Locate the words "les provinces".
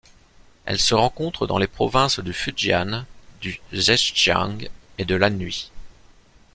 1.59-2.17